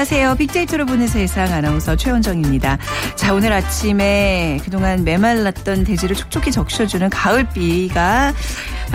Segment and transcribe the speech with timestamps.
[0.00, 0.36] 안녕하세요.
[0.36, 2.78] 빅데이터로 보는 세상 아나운서 최원정입니다.
[3.16, 8.32] 자, 오늘 아침에 그동안 메말랐던 대지를 촉촉히 적셔주는 가을비가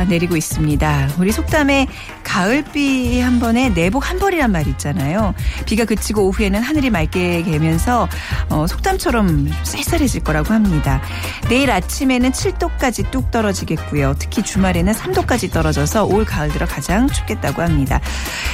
[0.09, 1.09] 내리고 있습니다.
[1.19, 1.85] 우리 속담에
[2.23, 5.35] 가을비 한 번에 내복 한 벌이란 말 있잖아요.
[5.67, 8.09] 비가 그치고 오후에는 하늘이 맑게 개면서
[8.49, 11.01] 어, 속담처럼 쌀쌀해질 거라고 합니다.
[11.49, 14.15] 내일 아침에는 7도까지 뚝 떨어지겠고요.
[14.17, 18.01] 특히 주말에는 3도까지 떨어져서 올 가을 들어 가장 춥겠다고 합니다.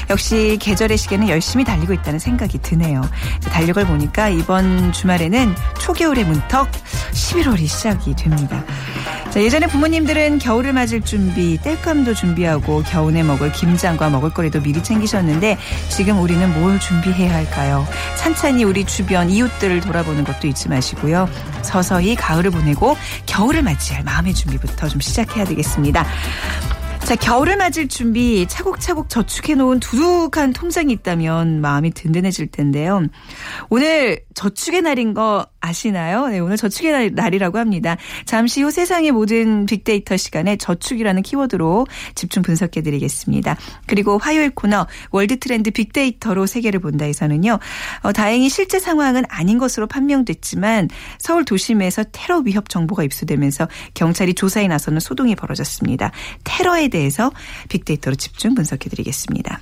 [0.10, 3.02] 역시 계절의 시계는 열심히 달리고 있다는 생각 이 드네요.
[3.52, 6.70] 달력을 보니까 이번 주말에는 초겨울의 문턱
[7.12, 8.64] 11월이 시작이 됩니다.
[9.32, 15.58] 자, 예전에 부모님들은 겨울을 맞을 준비, 땔감도 준비하고 겨울에 먹을 김장과 먹을거리도 미리 챙기셨는데
[15.90, 17.88] 지금 우리는 뭘 준비해야 할까요?
[18.18, 21.30] 찬찬히 우리 주변 이웃들을 돌아보는 것도 잊지 마시고요.
[21.62, 26.06] 서서히 가을을 보내고 겨울을 맞이할 마음의 준비부터 좀 시작해야 되겠습니다.
[27.12, 33.06] 자, 겨울을 맞을 준비 차곡차곡 저축해 놓은 두둑한 통장이 있다면 마음이 든든해질 텐데요.
[33.70, 36.28] 오늘 저축의 날인 거 아시나요?
[36.28, 37.96] 네, 오늘 저축의 날 이라고 합니다.
[38.26, 43.56] 잠시 후 세상의 모든 big data 시간에 저축이라는 키워드로 집중 분석해 드리겠습니다.
[43.86, 47.60] 그리고 화요일 코너 world trend big data로 세계를 본다에서는요.
[48.02, 50.90] 어, 다행히 실제 상황은 아닌 것으로 판명됐지만
[51.20, 56.12] 서울 도심에서 테러 위협 정보가 입수되면서 경찰이 조사에 나서는 소동이 벌어졌습니다.
[56.44, 57.32] 테러에 대해서
[57.70, 59.60] 빅데이터로 집중 분석해 드리겠습니다.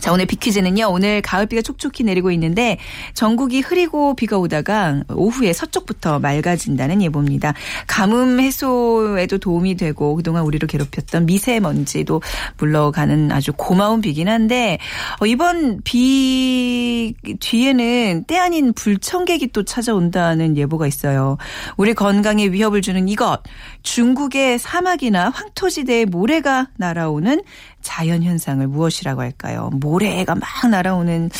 [0.00, 0.88] 자, 오늘 비퀴즈는요.
[0.90, 2.78] 오늘 가을비가 촉촉히 내리고 있는데
[3.14, 7.54] 전국이 흐리고 비가 오다가 오후에 서쪽부터 맑아진다는 예보입니다.
[7.86, 12.20] 가뭄 해소에도 도움이 되고 그동안 우리를 괴롭혔던 미세먼지도
[12.58, 14.78] 물러가는 아주 고마운 비긴 한데
[15.20, 21.38] 어, 이번 비 뒤에는 때 아닌 불청객이 또 찾아온다는 예보가 있어요.
[21.76, 23.42] 우리 건강에 위협을 주는 이것
[23.82, 27.40] 중국의 사막이나 황토지대에 모래가 날아오는
[27.86, 29.70] 자연 현상을 무엇이라고 할까요?
[29.72, 31.30] 모래가 막 날아오는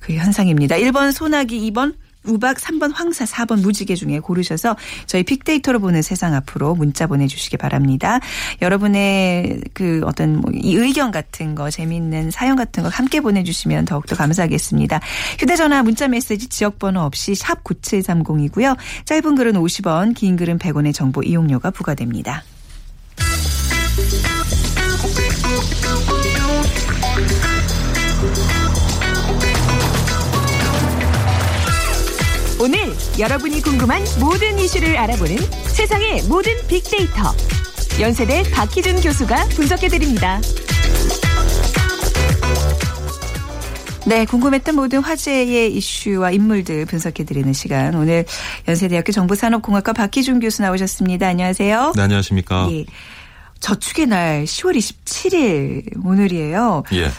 [0.00, 0.76] 그 현상입니다.
[0.76, 4.76] 1번 소나기, 2번 우박 3번 황사 4번 무지개 중에 고르셔서
[5.06, 8.20] 저희 빅데이터로 보는 세상 앞으로 문자 보내주시기 바랍니다.
[8.60, 15.00] 여러분의 그 어떤 뭐이 의견 같은 거 재미있는 사연 같은 거 함께 보내주시면 더욱더 감사하겠습니다.
[15.38, 18.76] 휴대전화 문자 메시지 지역번호 없이 샵 9730이고요.
[19.06, 22.44] 짧은 글은 50원 긴 글은 100원의 정보 이용료가 부과됩니다.
[32.60, 32.78] 오늘
[33.18, 35.38] 여러분이 궁금한 모든 이슈를 알아보는
[35.68, 37.34] 세상의 모든 빅데이터.
[37.98, 40.42] 연세대 박희준 교수가 분석해드립니다.
[44.06, 47.94] 네, 궁금했던 모든 화제의 이슈와 인물들 분석해드리는 시간.
[47.94, 48.26] 오늘
[48.68, 51.28] 연세대학교 정보산업공학과 박희준 교수 나오셨습니다.
[51.28, 51.92] 안녕하세요.
[51.96, 52.68] 네, 안녕하십니까.
[52.72, 52.84] 예.
[53.60, 56.82] 저축의 날 10월 27일 오늘이에요.
[56.92, 57.10] 예.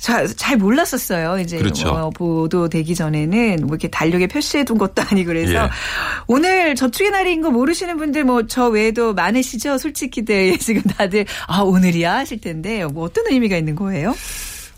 [0.00, 1.38] 자, 잘 몰랐었어요.
[1.38, 1.88] 이제 그렇죠.
[1.90, 5.70] 어, 보도되기 전에는 뭐 이렇게 달력에 표시해둔 것도 아니고 그래서 예.
[6.26, 9.78] 오늘 저축의 날인 거 모르시는 분들 뭐 저 외에도 많으시죠.
[9.78, 14.14] 솔직히들 지금 다들 아 오늘이야 하실 텐데 뭐 어떤 의미가 있는 거예요?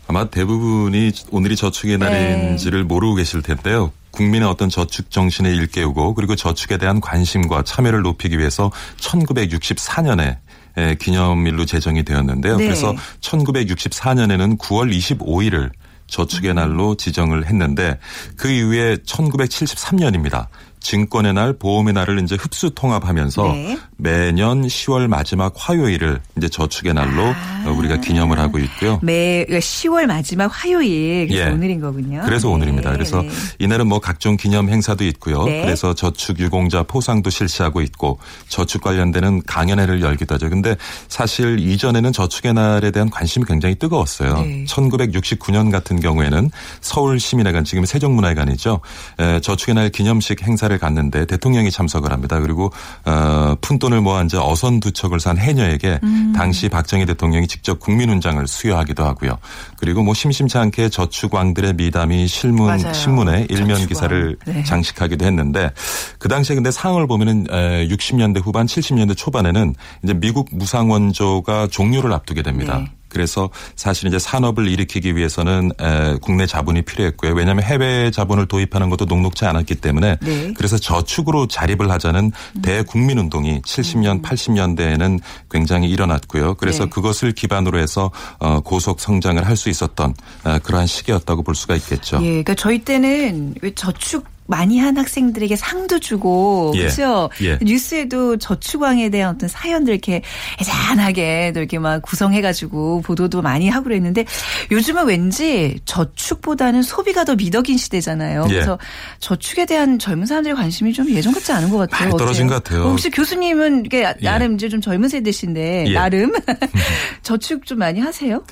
[0.07, 2.05] 아마 대부분이 오늘이 저축의 네.
[2.05, 3.91] 날인지를 모르고 계실 텐데요.
[4.11, 8.69] 국민의 어떤 저축 정신을 일깨우고 그리고 저축에 대한 관심과 참여를 높이기 위해서
[8.99, 10.37] 1964년에
[10.77, 12.57] 에, 기념일로 제정이 되었는데요.
[12.57, 12.65] 네.
[12.65, 15.71] 그래서 1964년에는 9월 25일을
[16.07, 17.97] 저축의 날로 지정을 했는데
[18.35, 20.47] 그 이후에 1973년입니다.
[20.83, 23.79] 증권의 날, 보험의 날을 이제 흡수 통합하면서 네.
[23.97, 27.63] 매년 10월 마지막 화요일을 이제 저축의 날로 아.
[27.65, 28.99] 어, 우리가 기념을 하고 있고요.
[29.01, 31.53] 매 10월 마지막 화요일 그래서 예.
[31.53, 32.21] 오늘인 거군요.
[32.25, 32.53] 그래서 네.
[32.53, 32.91] 오늘입니다.
[32.91, 33.29] 그래서 네.
[33.59, 35.45] 이날은 뭐 각종 기념 행사도 있고요.
[35.45, 35.61] 네.
[35.61, 40.49] 그래서 저축 유공자 포상도 실시하고 있고 저축 관련되는 강연회를 열기도 하죠.
[40.49, 40.75] 근데
[41.07, 44.41] 사실 이전에는 저축의 날에 대한 관심이 굉장히 뜨거웠어요.
[44.41, 44.65] 네.
[44.65, 48.81] 1969년 같은 경우에는 서울 시민회관 지금 세종문화회관이죠.
[49.19, 52.39] 에, 저축의 날 기념식 행사를 갔는데 대통령이 참석을 합니다.
[52.39, 52.71] 그리고
[53.05, 56.33] 어, 푼 돈을 모아 이제 어선 두 척을 산 해녀에게 음.
[56.35, 59.37] 당시 박정희 대통령이 직접 국민훈장을 수여하기도 하고요.
[59.77, 62.93] 그리고 뭐 심심치 않게 저축왕들의 미담이 실문 맞아요.
[62.93, 63.87] 신문에 일면 저축왕.
[63.87, 64.63] 기사를 네.
[64.63, 65.71] 장식하기도 했는데
[66.19, 72.13] 그 당시에 근데 상황을 보면은 에, 60년대 후반 70년대 초반에는 이제 미국 무상 원조가 종료를
[72.13, 72.77] 앞두게 됩니다.
[72.79, 72.91] 네.
[73.13, 77.33] 그래서 사실 이제 산업을 일으키기 위해서는 에, 국내 자본이 필요했고요.
[77.33, 80.45] 왜냐하면 해외 자본을 도입하는 것도 녹록지 않았기 때문에 네.
[80.45, 80.53] 음.
[80.57, 82.31] 그래서 저축으로 자립을 하자는
[82.61, 85.19] 대국민 운동이 70년, 80년대에는
[85.49, 86.55] 굉장히 일어났고요.
[86.55, 86.89] 그래서 네.
[86.89, 90.13] 그것을 기반으로 해서 어, 고속 성장을 할 수 있었던
[90.43, 92.17] 어, 그러한 시기였다고 볼 수가 있겠죠.
[92.23, 96.79] 예, 그러니까 저희 때는 왜 저축 많이 한 학생들에게 상도 주고 예.
[96.79, 97.29] 그렇죠.
[97.41, 97.57] 예.
[97.61, 100.21] 뉴스에도 저축왕에 대한 어떤 사연들 이렇게
[100.59, 104.25] 애잔하게 또 이렇게 막 구성해가지고 보도도 많이 하고 그랬는데
[104.71, 108.45] 요즘은 왠지 저축보다는 소비가 더 미덕인 시대잖아요.
[108.49, 108.53] 예.
[108.53, 108.77] 그래서
[109.19, 112.11] 저축에 대한 젊은 사람들의 관심이 좀 예전 같지 않은 것 같아요.
[112.17, 112.47] 떨어진?
[112.47, 112.83] 것 같아요.
[112.83, 115.93] 혹시 교수님은 이게 나름 이제 좀 젊은 세대신데 예.
[115.93, 116.33] 나름
[117.23, 118.43] 저축 좀 많이 하세요?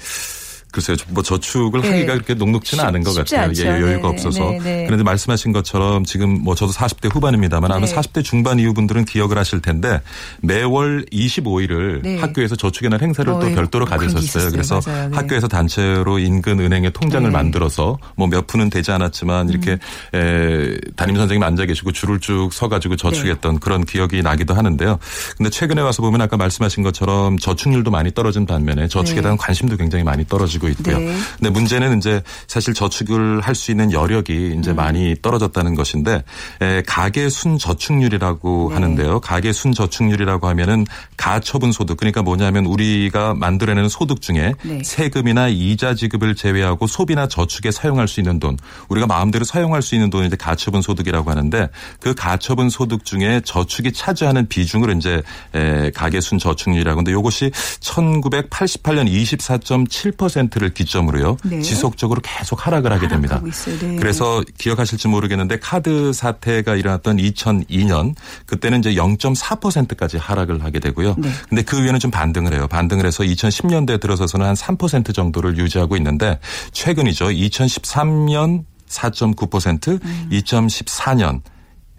[0.72, 1.90] 글쎄요, 뭐 저축을 네.
[1.90, 3.48] 하기가 그렇게 녹록지는 쉽- 않은 것 같아요.
[3.50, 3.64] 않죠.
[3.64, 4.52] 예, 여유가 네, 없어서.
[4.52, 4.84] 네, 네.
[4.86, 7.94] 그런데 말씀하신 것처럼 지금 뭐 저도 40대 후반입니다만 아마 네.
[7.94, 10.02] 40대 중반 이후 분들은 기억을 하실 텐데
[10.42, 12.18] 매월 25일을 네.
[12.20, 13.56] 학교에서 저축의 날 행사를 어, 또 예.
[13.56, 14.52] 별도로 가졌었어요.
[14.52, 15.10] 그래서 맞아요.
[15.10, 15.16] 네.
[15.16, 17.34] 학교에서 단체로 인근 은행에 통장을 네.
[17.34, 19.78] 만들어서 뭐 몇 푼은 되지 않았지만 이렇게
[20.14, 20.18] 음.
[20.18, 25.00] 에, 담임 선생님 앉아 계시고 줄을 쭉 서가지고 저축했던 그런 기억이 나기도 하는데요.
[25.38, 29.22] 근데 최근에 와서 보면 아까 말씀하신 것처럼 저축률도 많이 떨어진 반면에 저축에 네.
[29.24, 31.00] 대한 관심도 굉장히 많이 떨어지고 있고요.
[31.00, 31.16] 네.
[31.38, 36.24] 근데 문제는 이제 사실 저축을 할 수 있는 여력이 이제 많이 떨어졌다는 것인데
[36.62, 38.74] 에, 가계 순 저축률이라고 네.
[38.74, 39.20] 하는데요.
[39.20, 40.86] 가계 순 저축률이라고 하면은
[41.16, 44.82] 가처분 소득 그러니까 뭐냐면 우리가 만들어내는 소득 중에 네.
[44.84, 48.58] 세금이나 이자 지급을 제외하고 소비나 저축에 사용할 수 있는 돈
[48.90, 51.70] 우리가 마음대로 사용할 수 있는 돈이 이제 가처분 소득이라고 하는데
[52.00, 55.22] 그 가처분 소득 중에 저축이 차지하는 비중을 이제
[55.54, 61.38] 에, 가계 순 저축률이라고 하는데 이것이 1988년 24.7%를 기점으로요.
[61.46, 61.62] 네.
[61.62, 63.42] 지속적으로 계속 하락을 하게 됩니다.
[63.42, 63.96] 네.
[63.98, 68.16] 그래서 기억하실지 모르겠는데 카드 사태가 일어났던 2002년
[68.46, 71.16] 그때는 이제 0.4%까지 하락을 하게 되고요.
[71.18, 71.30] 네.
[71.48, 72.68] 근데 그 위에는 좀 반등을 해요.
[72.68, 76.40] 반등을 해서 2010년대 들어서서는 한 3% 정도를 유지하고 있는데
[76.74, 77.28] 최근이죠.
[77.28, 80.30] 2013년 4.9%, 음.
[80.32, 81.42] 2014년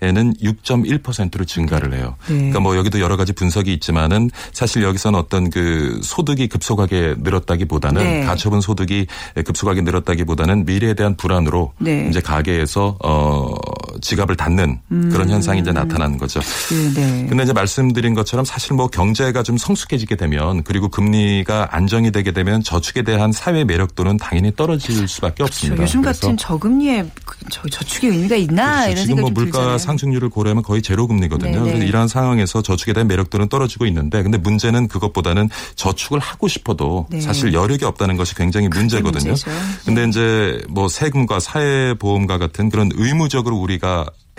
[0.02, 2.16] 에는 6.1%로 증가를 해요.
[2.26, 2.34] 네.
[2.34, 8.24] 그러니까 뭐 여기도 여러 가지 분석이 있지만은 사실 여기서는 어떤 그 소득이 급속하게 늘었다기보다는 네.
[8.24, 9.06] 가처분 소득이
[9.46, 12.08] 급속하게 늘었다기보다는 미래에 대한 불안으로 네.
[12.10, 13.54] 이제 가게에서 어
[14.00, 14.80] 지갑을 닫는
[15.10, 16.40] 그런 현상이 이제 나타나는 거죠.
[16.70, 17.26] 네, 네.
[17.28, 22.62] 근데 이제 말씀드린 것처럼 사실 뭐 경제가 좀 성숙해지게 되면 그리고 금리가 안정이 되게 되면
[22.62, 25.82] 저축에 대한 사회 매력도는 당연히 떨어질 수밖에 없습니다.
[25.82, 28.90] 요즘 같은 저금리에 그 저, 저축의 의미가 있나 그렇죠.
[28.90, 29.78] 이런 지금 생각이 뭐좀 물가 들잖아요.
[29.78, 31.52] 상승률을 고려하면 거의 제로 금리거든요.
[31.52, 31.64] 네, 네.
[31.64, 37.20] 그래서 이러한 상황에서 저축에 대한 매력도는 떨어지고 있는데 근데 문제는 그것보다는 저축을 하고 싶어도 네.
[37.20, 39.30] 사실 여력이 없다는 것이 굉장히 문제거든요.
[39.32, 39.50] 문제죠.
[39.84, 43.81] 근데 이제 뭐 세금과 사회보험과 같은 그런 의무적으로 우리가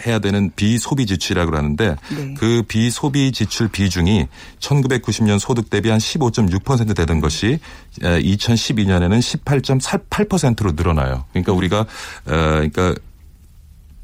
[0.06, 2.34] 해야 되는 비소비 지출이라고 하는데 네.
[2.38, 4.28] 그 비소비 지출 비중이
[4.60, 7.60] 1990년 소득 대비 한 15.6% 되던 것이
[8.00, 11.26] 2012년에는 18.8%로 늘어나요.
[11.32, 11.86] 그러니까 우리가 어
[12.26, 12.96] 그러니까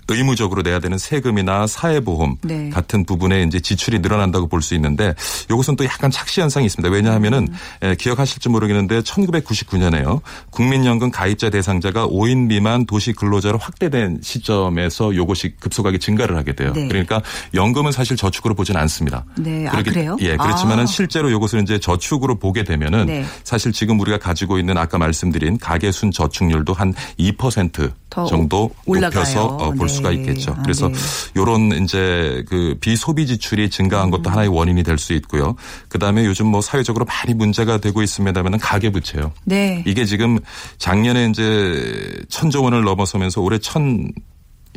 [0.10, 2.70] 의무적으로 내야 되는 세금이나 사회보험 네.
[2.70, 5.14] 같은 부분에 이제 지출이 늘어난다고 볼 수 있는데
[5.50, 6.94] 이것은 또 약간 착시 현상이 있습니다.
[6.94, 7.88] 왜냐하면은 음.
[7.88, 10.22] 에, 기억하실지 모르겠는데 1999년에요.
[10.52, 16.74] 국민연금 가입자 대상자가 5인 미만 도시 근로자로 확대된 시점에서 이것이 급속하게 증가를 하게 돼요.
[16.76, 16.88] 네.
[16.90, 17.22] 그러니까
[17.54, 19.24] 연금은 사실 저축으로 보지는 않습니다.
[19.38, 19.66] 네.
[19.68, 20.18] 아, 그렇기- 그래요?
[20.22, 20.88] 예, 그렇지만은 아.
[20.88, 23.26] 실제로 이것을 이제 저축으로 보게 되면은 네.
[23.44, 29.10] 사실 지금 우리가 가지고 있는 아까 말씀드린 가계순 저축률도 한2%더 정도 올라가요.
[29.22, 29.94] 높여서 어, 볼 네.
[30.00, 30.52] 수가 있겠죠.
[30.52, 30.96] 아, 그래서 네.
[31.36, 34.12] 요런 이제 그 비소비 지출이 증가한 음.
[34.12, 35.56] 것도 하나의 원인이 될 수 있고요.
[35.88, 39.32] 그다음에 요즘 뭐 사회적으로 많이 문제가 되고 있습니다만은 가계 부채요.
[39.46, 39.84] 네.
[39.88, 40.40] 이게 지금
[40.78, 44.12] 작년에 이제 천조 원을 넘어서면서 올해 천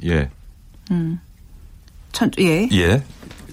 [0.05, 0.31] 예.
[2.13, 2.69] 천, 예.
[2.73, 3.03] 예.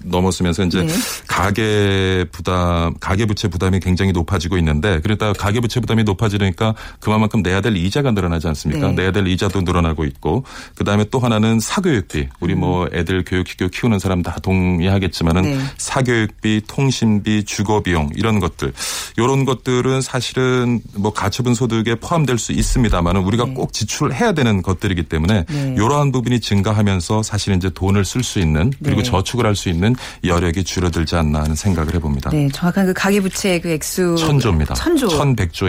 [0.04, 0.94] 넘었으면서 이제 네.
[1.28, 7.62] 가계 부담, 가계 부채 부담이 굉장히 높아지고 있는데 그러다 가계 부채 부담이 높아지니까 그만큼 내야
[7.62, 8.88] 될 이자가 늘어나지 않습니까?
[8.88, 8.94] 네.
[8.94, 10.44] 내야 될 이자도 늘어나고 있고
[10.76, 12.28] 그다음에 또 하나는 사교육비.
[12.40, 12.60] 우리 음.
[12.60, 15.60] 뭐 애들 교육시켜 키우는 사람 다 동의하겠지만은 네.
[15.78, 18.74] 사교육비, 통신비, 주거 비용 이런 것들.
[19.18, 23.54] 이런 것들은 사실은 뭐 가처분 소득에 포함될 수 있습니다만은 우리가 네.
[23.54, 25.76] 꼭 지출해야 되는 것들이기 때문에 네.
[25.78, 29.10] 이러한 부분이 증가하면서 사실 이제 돈을 쓸 수 있는 그리고 네.
[29.10, 29.89] 저축을 할 수 있는
[30.24, 32.30] 여력이 줄어들지 않나 하는 생각을 해봅니다.
[32.32, 34.74] 네, 정확한 그 가계부채 그 액수 천조입니다.
[34.74, 35.08] 천조.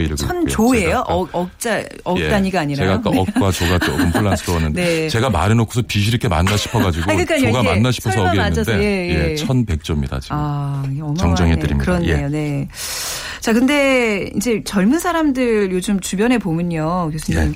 [0.01, 0.49] 이르고 있고요.
[0.49, 1.05] 천조예요?
[1.07, 2.83] 억, 억자 억 예, 단위가 아니라.
[2.85, 5.09] 제가 아까 억과 조가 조금 혼란스러웠는데 네.
[5.09, 7.25] 제가 말해놓고서 빚이 이렇게 많나 싶어가지고 아.
[7.25, 9.31] 조가 맞나 싶어서 설마 어기 했는데 맞아서, 예, 예.
[9.31, 10.37] 예, 천백조입니다 지금.
[10.39, 10.85] 아.
[11.19, 11.85] 정정해드립니다.
[11.85, 12.27] 그렇네요.
[12.27, 12.29] 예.
[12.29, 12.69] 네.
[13.41, 17.41] 자, 근데 이제 젊은 사람들 요즘 주변에 보면요, 교수님.
[17.41, 17.53] 예.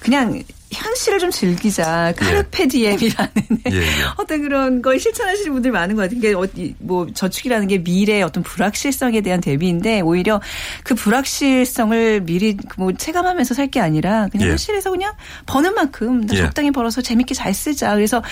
[0.00, 2.12] 그냥 현실을 좀 즐기자.
[2.16, 3.30] 카르페 디엠이라는
[3.70, 3.84] 예, 예.
[4.16, 6.18] 어떤 그런 걸 실천하시는 분들 많은 것 같아요.
[6.18, 10.40] 이게 어, 이- 뭐 저축이라는 게 미래의 어떤 불확실성에 대한 대비인데 오히려
[10.84, 14.50] 그 불확실성을 미리 뭐 체감하면서 살 게 아니라 그냥 예.
[14.50, 15.12] 현실에서 그냥
[15.46, 16.38] 버는 만큼 나 예.
[16.42, 17.94] 적당히 벌어서 재밌게 잘 쓰자.
[17.94, 18.22] 그래서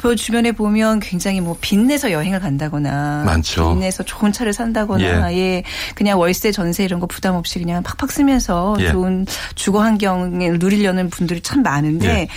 [0.00, 3.70] 그 주변에 보면 굉장히 뭐 빚내서 여행을 간다거나 많죠.
[3.70, 5.64] 빚내서 좋은 차를 산다거나 예.
[5.96, 8.90] 그냥 월세 전세 이런 거 부담 없이 그냥 팍팍 쓰면서 예.
[8.92, 11.83] 좋은 주거 환경을 누리려는 분들이 참 많아요.
[11.84, 12.28] 많은데 예.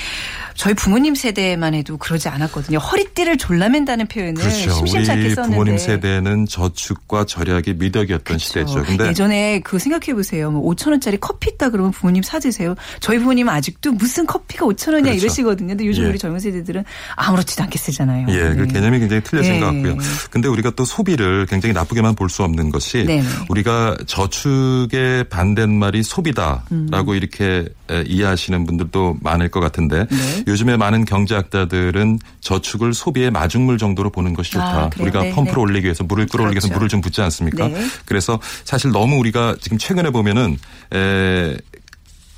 [0.56, 2.80] 저희 부모님 세대만 해도 그러지 않았거든요.
[2.80, 4.72] 허리띠를 졸라맨다는 표현을 그렇죠.
[4.72, 5.56] 심심찮게 우리 썼는데.
[5.56, 8.44] 부모님 세대는 저축과 절약이 미덕이었던 그렇죠.
[8.46, 8.84] 시대죠.
[8.84, 10.50] 근데 예전에 그 생각해 보세요.
[10.50, 12.74] 뭐 5천 원짜리 커피 있다 그러면 부모님 사드세요.
[13.02, 15.26] 저희 부모님은 아직도 무슨 커피가 5천 원이야 그렇죠.
[15.26, 15.68] 이러시거든요.
[15.70, 16.08] 근데 요즘 예.
[16.10, 16.84] 우리 젊은 세대들은
[17.16, 18.26] 아무렇지도 않게 쓰잖아요.
[18.30, 18.74] 예, 그 네.
[18.74, 19.60] 개념이 굉장히 틀려진 예.
[19.60, 19.98] 것 같고요.
[20.32, 23.24] 근데 우리가 또 소비를 굉장히 나쁘게만 볼 수 없는 것이 네네.
[23.48, 27.16] 우리가 저축의 반대말이 소비다라고 음.
[27.16, 27.66] 이렇게 에,
[28.06, 30.44] 이해하시는 분들도 많을 것 같은데 네.
[30.48, 34.66] 요즘에 많은 경제학자들은 저축을 소비의 마중물 정도로 보는 것이 좋다.
[34.66, 34.90] 아?
[35.00, 35.62] 우리가 네, 펌프를 네.
[35.62, 36.78] 올리기 위해서 물을 끌어올리기 위해서 그렇죠.
[36.80, 37.68] 물을 좀 붓지 않습니까?
[37.68, 37.86] 네.
[38.06, 40.58] 그래서 사실 너무 우리가 지금 최근에 보면은
[40.94, 41.58] 에,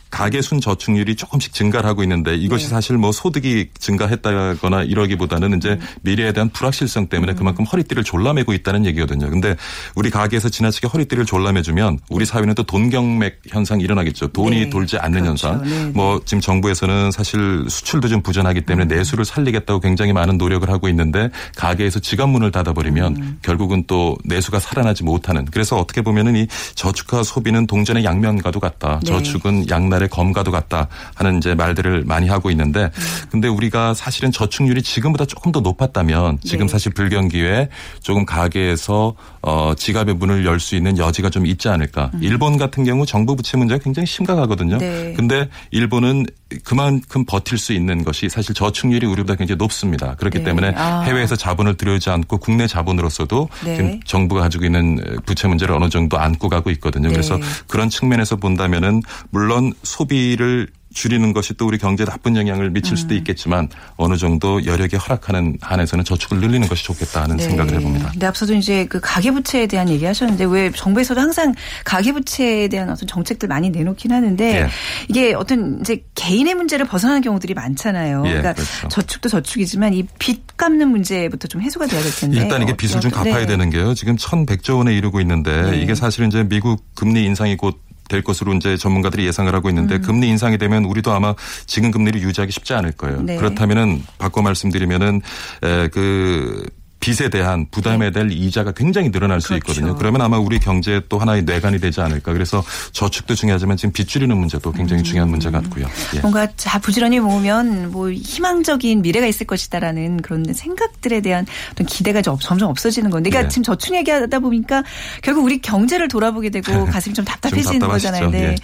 [0.10, 2.70] 가계 순 저축률이 조금씩 증가를 하고 있는데 이것이 네.
[2.72, 5.80] 사실 뭐 소득이 증가했다거나 이러기보다는 이제 음.
[6.02, 9.30] 미래에 대한 불확실성 때문에 그만큼 허리띠를 졸라매고 있다는 얘기거든요.
[9.30, 9.56] 근데
[9.96, 14.30] 우리 가게에서 지나치게 허리띠를 졸라매주면 우리 사회는 또 돈경맥 현상이 일어나겠죠.
[14.30, 14.70] 돈이 네.
[14.70, 15.48] 돌지 않는 그렇죠.
[15.48, 15.64] 현상.
[15.64, 15.92] 네, 네.
[15.94, 18.88] 뭐 지금 정부에서는 사실 수출도 좀 부진하기 때문에 음.
[18.88, 23.40] 내수를 살리겠다고 굉장히 많은 노력을 하고 있는데 가게에서 지갑문을 닫아버리면 음.
[23.44, 25.46] 결국은 또 내수가 살아나지 못하는.
[25.46, 29.00] 그래서 어떻게 보면은 이 저축과 소비는 동전의 양면과도 같다.
[29.04, 29.12] 네.
[29.12, 33.28] 저축은 양날 의 검과도 같다 하는 이제 말들을 많이 하고 있는데 음.
[33.32, 36.72] 근데 우리가 사실은 저축률이 지금보다 조금 더 높았다면 지금 네.
[36.72, 37.70] 사실 불경기에
[38.02, 42.12] 조금 가게에서 어 지갑의 문을 열 수 있는 여지가 좀 있지 않을까.
[42.22, 44.76] 일본 같은 경우 정부 부채 문제가 굉장히 심각하거든요.
[44.76, 44.80] 음.
[44.80, 45.14] 네.
[45.16, 46.26] 근데 일본은
[46.64, 50.16] 그만큼 버틸 수 있는 것이 사실 저축률이 우리보다 굉장히 높습니다.
[50.16, 50.44] 그렇기 네.
[50.46, 51.02] 때문에 아.
[51.02, 53.76] 해외에서 자본을 들여오지 않고 국내 자본으로서도 네.
[53.76, 57.08] 지금 정부가 가지고 있는 부채 문제를 어느 정도 안고 가고 있거든요.
[57.08, 57.14] 네.
[57.14, 63.14] 그래서 그런 측면에서 본다면은 물론 소비를 줄이는 것이 또 우리 경제에 나쁜 영향을 미칠 수도
[63.16, 63.18] 음.
[63.18, 68.10] 있겠지만 어느 정도 여력이 허락하는 한에서는 저축을 늘리는 것이 좋겠다 하는 생각을 해봅니다.
[68.12, 71.54] 근데 앞서도 이제 그 가계부채에 대한 얘기 하셨는데 왜 정부에서도 항상
[71.86, 74.70] 가계부채에 대한 어떤 정책들 많이 내놓긴 하는데 예.
[75.08, 78.24] 이게 어떤 이제 개인의 문제를 벗어나는 경우들이 많잖아요.
[78.26, 78.88] 예, 그러니까 그렇죠.
[78.90, 82.38] 저축도 저축이지만 이 빚 갚는 문제부터 좀 해소가 돼야 될 텐데.
[82.38, 83.46] 일단 이게 빚을 좀 갚아야 네.
[83.46, 83.94] 되는 게요.
[83.94, 85.82] 지금 1,100조 원에 이르고 있는데 네.
[85.82, 87.80] 이게 사실은 이제 미국 금리 인상이 곧
[88.10, 90.02] 될 것으로 이제 전문가들이 예상을 하고 있는데 음.
[90.02, 91.34] 금리 인상이 되면 우리도 아마
[91.66, 93.22] 지금 금리를 유지하기 쉽지 않을 거예요.
[93.22, 93.38] 네.
[93.38, 95.22] 그렇다면은 바꿔 말씀드리면은
[95.64, 96.66] 에 그
[97.00, 99.60] 빚에 대한 부담에 대한 이자가 굉장히 늘어날 수 네.
[99.60, 99.80] 그렇죠.
[99.80, 99.98] 있거든요.
[99.98, 102.34] 그러면 아마 우리 경제에 또 하나의 뇌관이 되지 않을까.
[102.34, 105.88] 그래서 저축도 중요하지만 지금 빚 줄이는 문제도 굉장히 중요한 문제 같고요.
[106.16, 106.20] 예.
[106.20, 112.38] 뭔가 자 부지런히 모으면 뭐 희망적인 미래가 있을 것이다라는 그런 생각들에 대한 어떤 기대가 좀
[112.40, 113.50] 점점 없어지는 건데, 그러니까 예.
[113.50, 114.84] 지금 저축 얘기하다 보니까
[115.22, 118.12] 결국 우리 경제를 돌아보게 되고 가슴이 좀 답답해지는 답답하시죠.
[118.12, 118.30] 거잖아요.
[118.32, 118.44] 네.
[118.44, 118.56] 예.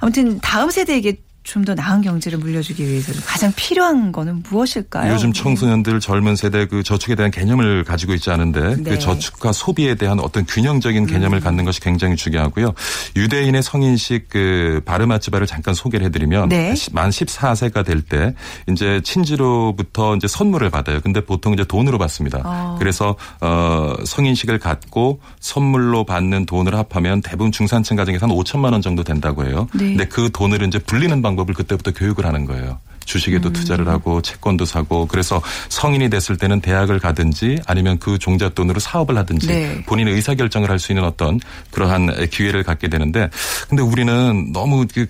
[0.00, 5.12] 아무튼 다음 세대에게 좀 더 나은 경제를 물려주기 위해서 가장 필요한 거는 무엇일까요?
[5.12, 8.82] 요즘 청소년들 젊은 세대 그 저축에 대한 개념을 가지고 있지 않은데 네.
[8.90, 12.74] 그 저축과 소비에 대한 어떤 균형적인 개념을 갖는 것이 굉장히 중요하고요.
[13.16, 16.74] 유대인의 성인식 그 바르마츠바를 잠깐 소개를 해드리면 네.
[16.92, 18.34] 만 14세가 될 때
[18.70, 21.00] 이제 친지로부터 이제 선물을 받아요.
[21.00, 22.42] 근데 보통 이제 돈으로 받습니다.
[22.44, 22.76] 어.
[22.78, 29.02] 그래서 어 성인식을 갖고 선물로 받는 돈을 합하면 대부분 중산층 가정에서 한 5천만 원 정도
[29.02, 29.66] 된다고 해요.
[29.74, 29.88] 네.
[29.88, 32.78] 근데 그 돈을 이제 불리는 방법 을 그때부터 교육을 하는 거예요.
[33.04, 33.92] 주식에도 투자를 음.
[33.92, 35.40] 하고 채권도 사고 그래서
[35.70, 39.82] 성인이 됐을 때는 대학을 가든지 아니면 그 종잣돈으로 사업을 하든지 네.
[39.86, 41.40] 본인의 의사결정을 할 수 있는 어떤
[41.72, 43.30] 그러한 기회를 갖게 되는데
[43.68, 45.06] 근데 우리는 너무 그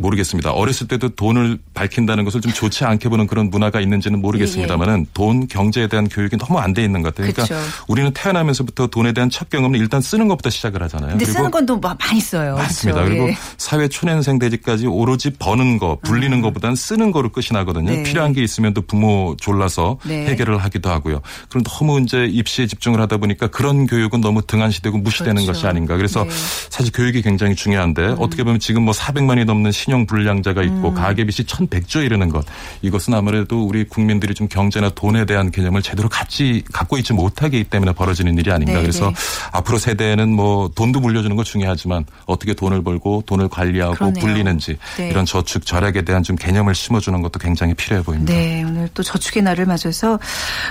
[0.00, 0.52] 모르겠습니다.
[0.52, 5.86] 어렸을 때도 돈을 밝힌다는 것을 좀 좋지 않게 보는 그런 문화가 있는지는 모르겠습니다만은 돈 경제에
[5.86, 7.32] 대한 교육이 너무 안 돼 있는 것 같아요.
[7.32, 7.70] 그러니까 그렇죠.
[7.88, 11.10] 우리는 태어나면서부터 돈에 대한 첫 경험은 일단 쓰는 것부터 시작을 하잖아요.
[11.10, 12.54] 근데 그리고 쓰는 건 또 많이 써요.
[12.56, 13.02] 맞습니다.
[13.02, 13.14] 그렇죠?
[13.22, 13.36] 그리고 예.
[13.58, 17.90] 사회 초년생 되기까지 오로지 버는 거, 불리는 것보다는 쓰는 거로 끝이 나거든요.
[17.90, 18.02] 네.
[18.02, 20.26] 필요한 게 있으면 또 부모 졸라서 네.
[20.26, 21.20] 해결을 하기도 하고요.
[21.48, 25.52] 그럼 너무 이제 입시에 집중을 하다 보니까 그런 교육은 너무 등한시되고 무시되는 그렇죠.
[25.52, 25.96] 것이 아닌가.
[25.96, 26.30] 그래서 네.
[26.70, 32.04] 사실 교육이 굉장히 중요한데 어떻게 보면 지금 뭐 400만이 넘는 신용 불량자가 있고 가계빚이 1,100조에
[32.04, 32.44] 이르는 것.
[32.82, 37.92] 이것은 아무래도 우리 국민들이 좀 경제나 돈에 대한 개념을 제대로 갖지 갖고 있지 못하기 때문에
[37.92, 38.74] 벌어지는 일이 아닌가.
[38.74, 39.14] 네, 그래서 네.
[39.52, 44.24] 앞으로 세대는 뭐 돈도 물려주는 거 중요하지만 어떻게 돈을 벌고 돈을 관리하고 그러네요.
[44.24, 45.10] 불리는지 네.
[45.10, 48.32] 이런 저축 절약에 대한 좀 개념을 심어주는 것도 굉장히 필요해 보입니다.
[48.32, 50.18] 네, 오늘 또 저축의 날을 맞아서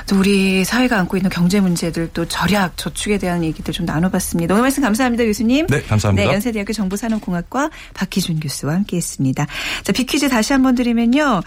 [0.07, 4.53] 또 우리 사회가 안고 있는 경제 문제들 또 절약, 저축에 대한 얘기들 좀 나눠봤습니다.
[4.53, 5.67] 오늘 말씀 감사합니다, 교수님.
[5.67, 6.27] 네, 감사합니다.
[6.27, 9.08] 네, 연세대학교 정보산업공학과 박희준 교수와 함께했습니다.
[9.83, 11.41] 자, 비퀴즈 다시 한번 드리면요.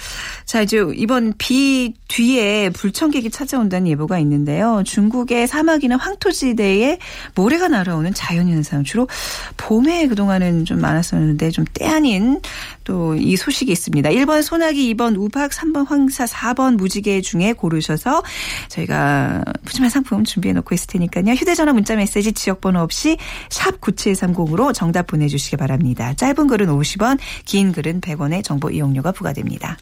[0.45, 4.83] 자, 이제 이번 비 뒤에 불청객이 찾아온다는 예보가 있는데요.
[4.85, 6.99] 중국의 사막이나 황토지대에
[7.35, 9.09] 모래가 날아오는 자연현상 주로
[9.57, 12.41] 봄에 그동안은 좀 많았었는데 좀 때 아닌
[12.85, 14.11] 또 이 소식이 있습니다.
[14.11, 18.23] 1번 소나기, 2번 우박, 3번 황사, 4번 무지개 중에 고르셔서
[18.69, 21.33] 저희가 푸짐한 상품 준비해 놓고 있을 테니까요.
[21.35, 23.17] 휴대전화 문자 메시지 지역번호 없이
[23.49, 26.15] 샵 9730으로 정답 보내주시기 바랍니다.
[26.15, 27.19] 짧은 글은 50원,
[27.53, 29.77] 긴 글은 100원의 정보 이용료가 부과됩니다.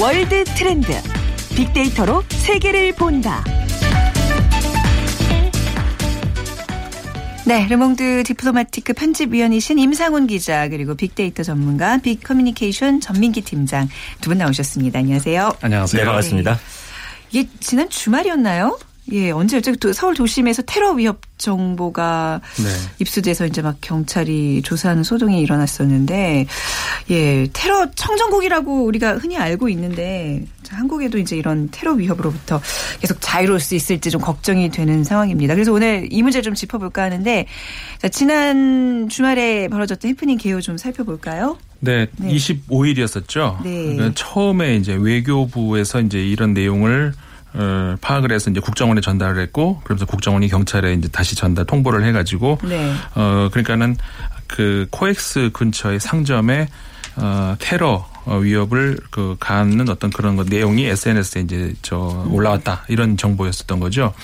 [0.00, 0.92] World trend.
[1.54, 3.44] Big data로 세계를 본다.
[7.46, 13.86] 네, 르몽드 디플로마티크 편집위원이신 임상훈 기자 그리고 big data 전문가 빅커뮤니케이션 전민기 팀장
[14.22, 14.98] 두 분 나오셨습니다.
[15.00, 15.52] 안녕하세요.
[15.60, 16.00] 안녕하세요.
[16.00, 16.54] 네, 반갑습니다.
[16.54, 16.58] 네.
[17.30, 18.78] 이게 지난 주말이었나요?
[19.12, 19.92] 예, 언제였죠?
[19.92, 22.68] 서울 도심에서 테러 위협 정보가 네.
[23.00, 26.46] 입수돼서 이제 막 경찰이 조사하는 소동이 일어났었는데,
[27.10, 32.60] 예, 테러 청정국이라고 우리가 흔히 알고 있는데, 한국에도 이제 이런 테러 위협으로부터
[33.00, 35.54] 계속 자유로울 수 있을지 좀 걱정이 되는 상황입니다.
[35.54, 37.46] 그래서 오늘 이 문제 좀 짚어볼까 하는데,
[37.98, 41.58] 자, 지난 주말에 벌어졌던 해프닝 개요 좀 살펴볼까요?
[41.80, 42.34] 네, 네.
[42.34, 43.62] 25일이었었죠.
[43.62, 43.94] 네.
[43.94, 47.33] 그러니까 처음에 이제 외교부에서 이제 이런 내용을 어,
[48.00, 52.92] 파악을 해서 이제 국정원에 전달을 했고, 그러면서 국정원이 경찰에 이제 다시 전달 통보를 해가지고, 네.
[53.14, 53.96] 어 그러니까는
[54.46, 56.68] 그 코엑스 근처의 상점에
[57.16, 63.16] 어 테러 어, 위협을 그 가하는 어떤 그런 것 내용이 SNS에 이제 저 올라왔다 이런
[63.16, 64.14] 정보였었던 거죠.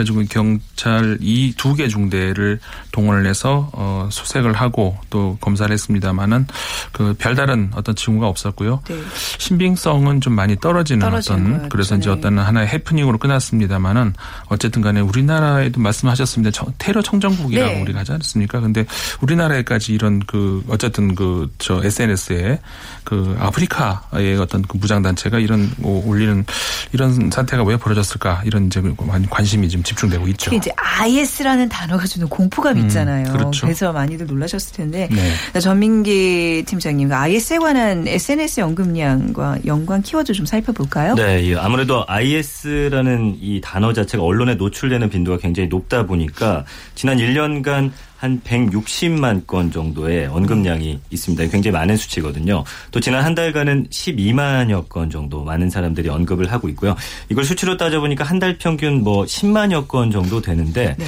[0.00, 2.58] 그래가지고 경찰 이 두 개 중대를
[2.92, 6.46] 동원을 해서 어 수색을 하고 또 검사를 했습니다만은
[6.92, 8.82] 그 별다른 어떤 징후가 없었고요.
[8.88, 8.96] 네.
[9.38, 11.68] 신빙성은 좀 많이 떨어지는 떨어지는 어떤 거였죠.
[11.70, 12.16] 그래서 이제 네.
[12.16, 14.14] 어떤 하나의 해프닝으로 끝났습니다만은
[14.46, 16.50] 어쨌든 간에 우리나라에도 말씀하셨습니다.
[16.50, 17.82] 청- 테러 청정국이라고 네.
[17.82, 18.60] 우리가 하지 않습니까?
[18.60, 18.84] 근데
[19.20, 22.60] 우리나라에까지 이런 그 어쨌든 그 저 SNS에
[23.04, 26.44] 그 아프리카의 어떤 그 무장 단체가 이런 뭐 올리는
[26.92, 30.54] 이런 사태가 왜 벌어졌을까 이런 이제 많이 관심이 지금 집중되고 있죠.
[30.54, 33.32] 이제 IS라는 단어가 주는 공포감 음, 있잖아요.
[33.32, 33.66] 그렇죠.
[33.66, 35.60] 래서 많이들 놀라셨을 텐데 네.
[35.60, 41.14] 전민기 팀장님, IS에 관한 SNS 언급량과 연관 키워드 좀 살펴볼까요?
[41.14, 47.90] 네, 이 아무래도 IS라는 이 단어 자체가 언론에 노출되는 빈도가 굉장히 높다 보니까 지난 1년간
[48.20, 51.46] 한 160만 건 정도의 언급량이 있습니다.
[51.46, 52.64] 굉장히 많은 수치거든요.
[52.90, 56.94] 또 지난 한 달간은 12만여 건 정도 많은 사람들이 언급을 하고 있고요.
[57.30, 61.04] 이걸 수치로 따져보니까 한 달 평균 뭐 10만여 건 정도 되는데 네.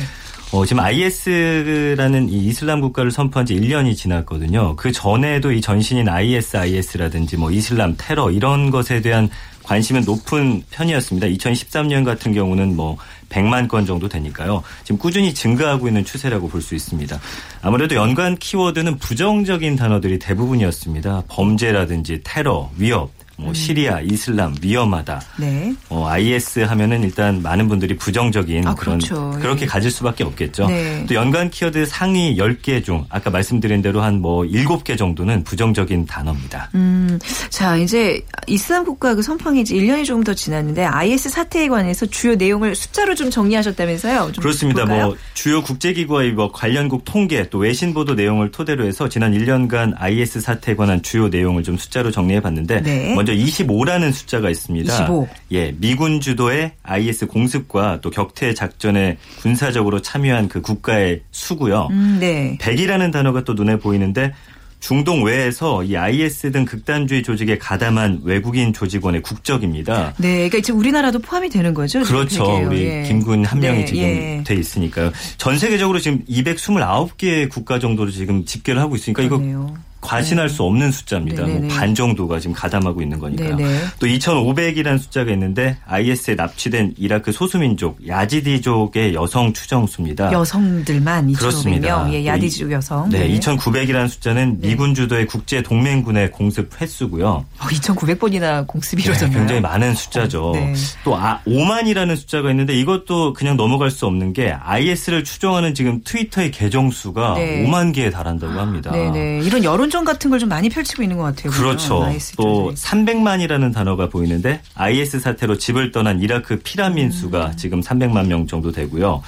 [0.52, 4.76] 어, 지금 IS라는 이 이슬람 국가를 선포한 지 1년이 지났거든요.
[4.76, 9.30] 그 전에도 이 전신인 ISIS라든지 뭐 이슬람 테러 이런 것에 대한
[9.62, 11.28] 관심은 높은 편이었습니다.
[11.28, 12.98] 2013년 같은 경우는 뭐
[13.32, 14.62] 100만 건 정도 되니까요.
[14.84, 17.18] 지금 꾸준히 증가하고 있는 추세라고 볼 수 있습니다.
[17.62, 21.24] 아무래도 연관 키워드는 부정적인 단어들이 대부분이었습니다.
[21.28, 25.20] 범죄라든지 테러, 위협, 뭐 시리아, 이슬람, 위험하다.
[25.38, 25.74] 네.
[25.88, 29.30] 어, IS 하면은 일단 많은 분들이 부정적인 아, 그런 그렇죠.
[29.40, 29.66] 그렇게 예.
[29.66, 30.68] 가질 수밖에 없겠죠.
[30.68, 31.04] 네.
[31.08, 36.70] 또 연관 키워드 상위 10개 중 아까 말씀드린 대로 한 뭐 7개 정도는 부정적인 단어입니다.
[36.76, 37.18] 음,
[37.50, 42.36] 자, 이제 이슬람 국가 그 선포한 지 1년이 조금 더 지났는데 IS 사태에 관해서 주요
[42.36, 44.30] 내용을 숫자로 좀 정리하셨다면서요?
[44.32, 44.84] 좀 그렇습니다.
[44.84, 45.06] 볼까요?
[45.06, 49.94] 뭐 주요 국제 기구와의 뭐 관련국 통계 또 외신 보도 내용을 토대로 해서 지난 1년간
[49.96, 53.14] IS 사태에 관한 주요 내용을 좀 숫자로 정리해 봤는데 네.
[53.22, 54.92] 먼저 25라는 숫자가 있습니다.
[55.04, 55.28] 25.
[55.52, 61.88] 예, 미군 주도의 IS 공습과 또 격퇴 작전에 군사적으로 참여한 그 국가의 수고요.
[61.92, 62.58] 음, 네.
[62.60, 64.32] 100이라는 단어가 또 눈에 보이는데
[64.80, 70.14] 중동 외에서 이 IS 등 극단주의 조직에 가담한 외국인 조직원의 국적입니다.
[70.18, 72.02] 네, 그러니까 지금 우리나라도 포함이 되는 거죠?
[72.02, 72.44] 그렇죠.
[72.66, 73.04] 우리 예.
[73.06, 74.42] 김군 한 명이 네, 지금 예.
[74.44, 75.12] 돼 있으니까요.
[75.38, 79.72] 전 세계적으로 지금 229개 국가 정도로 지금 집계를 하고 있으니까 이거 그러네요.
[80.12, 81.46] 과신할 수 없는 숫자입니다.
[81.46, 83.56] 뭐 반 정도가 지금 가담하고 있는 거니까요.
[83.56, 83.78] 네네.
[83.98, 90.32] 또 2,500이라는 숫자가 있는데 IS에 납치된 이라크 소수민족 야지디족의 여성 추정수입니다.
[90.32, 92.12] 여성들만 2,500명, 그렇습니다.
[92.12, 93.08] 예, 야디족 여성.
[93.10, 94.68] 네, 2,900이라는 숫자는 네.
[94.68, 97.26] 미군 주도의 국제 동맹군의 공습 횟수고요.
[97.58, 99.38] 어, 2,900번이나 공습이 이루어졌나요?
[99.38, 100.52] 굉장히 많은 숫자죠.
[100.54, 100.74] 네.
[101.04, 106.50] 또 아, 5만이라는 숫자가 있는데 이것도 그냥 넘어갈 수 없는 게 IS를 추정하는 지금 트위터의
[106.50, 107.64] 계정 수가 네.
[107.66, 108.90] 5만 개에 달한다고 합니다.
[108.92, 109.40] 네 네.
[109.44, 111.52] 이런 여론 전 같은 걸 좀 많이 펼치고 있는 것 같아요.
[111.52, 112.02] 그렇죠.
[112.02, 112.88] IS 또 쪽에서.
[112.96, 117.10] 300만이라는 단어가 보이는데 IS 사태로 집을 떠난 이라크 피라민 음.
[117.12, 119.22] 수가 지금 300만 명 정도 되고요.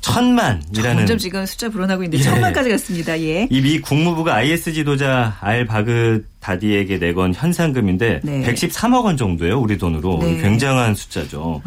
[0.00, 2.22] 천만이라는 점점 지금 숫자 불어나고 있는데 예.
[2.22, 3.18] 천만까지 갔습니다.
[3.20, 3.48] 예.
[3.50, 8.42] 이 미 국무부가 IS 지도자 알 바그 다디에게 내건 현상금인데 네.
[8.44, 10.18] 113억 원 정도예요, 우리 돈으로.
[10.20, 10.36] 네.
[10.36, 10.42] 음.
[10.42, 11.62] 굉장한 숫자죠.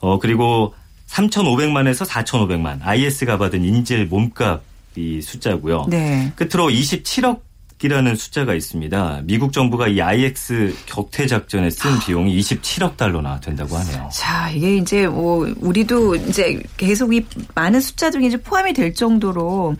[0.00, 0.74] 어 그리고
[1.08, 4.62] 3,500만에서 4,500만 IS가 받은 인질 몸값
[4.96, 5.86] 이 숫자고요.
[5.88, 6.32] 네.
[6.34, 7.46] 끝으로 27억
[7.80, 9.22] 이라는 숫자가 있습니다.
[9.24, 14.08] 미국 정부가 이 IX 격퇴 작전에 쓴 비용이 27억 달러나 된다고 하네요.
[14.12, 19.76] 자, 이게 이제 뭐 우리도 이제 계속 이 많은 숫자 중에 이제 포함이 될 정도로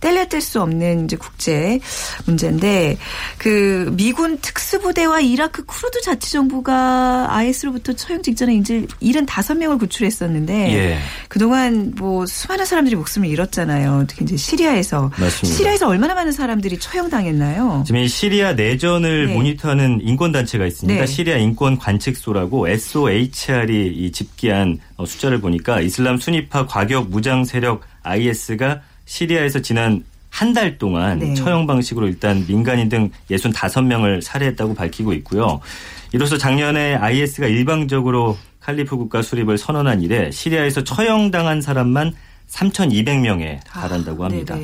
[0.00, 1.78] 뗄려 뗄 수 없는 이제 국제
[2.24, 2.96] 문제인데
[3.38, 10.98] 그 미군 특수부대와 이라크 쿠르드 자치 정부가 IS로부터 처형 직전에 이제 75명을 구출했었는데 예.
[11.28, 14.06] 그동안 뭐 수많은 사람들이 목숨을 잃었잖아요.
[14.08, 15.56] 특히 이제 시리아에서 맞습니다.
[15.56, 17.82] 시리아에서 얼마나 많은 사람들이 처형당했나 요?
[17.86, 19.34] 지금 이 시리아 내전을 네.
[19.34, 21.00] 모니터하는 인권단체가 있습니다.
[21.00, 21.06] 네.
[21.06, 28.80] 시리아 인권 관측소라고 SOHR이 이 집계한 어, 숫자를 보니까 이슬람 순위파 과격 무장 세력 IS가
[29.04, 31.34] 시리아에서 지난 한 달 동안 네.
[31.34, 35.60] 처형 방식으로 일단 민간인 등 65명을 살해했다고 밝히고 있고요.
[36.12, 42.12] 이로써 작년에 IS가 일방적으로 칼리프 국가 수립을 선언한 이래 시리아에서 처형당한 사람만
[42.52, 44.54] 3,200명에 달한다고 합니다.
[44.54, 44.58] 아.